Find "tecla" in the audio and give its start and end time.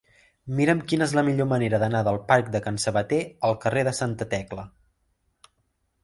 4.33-4.65